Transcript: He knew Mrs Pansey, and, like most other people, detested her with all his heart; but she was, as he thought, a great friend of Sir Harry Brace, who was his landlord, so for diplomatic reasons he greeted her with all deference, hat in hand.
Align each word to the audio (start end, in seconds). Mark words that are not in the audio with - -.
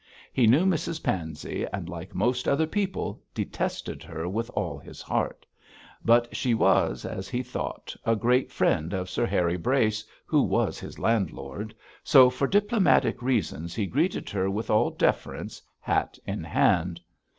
He 0.33 0.47
knew 0.47 0.65
Mrs 0.65 1.03
Pansey, 1.03 1.63
and, 1.71 1.87
like 1.87 2.15
most 2.15 2.47
other 2.47 2.65
people, 2.65 3.21
detested 3.35 4.01
her 4.01 4.27
with 4.27 4.49
all 4.55 4.79
his 4.79 4.99
heart; 4.99 5.45
but 6.03 6.35
she 6.35 6.55
was, 6.55 7.05
as 7.05 7.29
he 7.29 7.43
thought, 7.43 7.95
a 8.03 8.15
great 8.15 8.51
friend 8.51 8.93
of 8.93 9.11
Sir 9.11 9.27
Harry 9.27 9.57
Brace, 9.57 10.03
who 10.25 10.41
was 10.41 10.79
his 10.79 10.97
landlord, 10.97 11.75
so 12.03 12.31
for 12.31 12.47
diplomatic 12.47 13.21
reasons 13.21 13.75
he 13.75 13.85
greeted 13.85 14.27
her 14.31 14.49
with 14.49 14.71
all 14.71 14.89
deference, 14.89 15.61
hat 15.81 16.17
in 16.25 16.43
hand. 16.45 16.99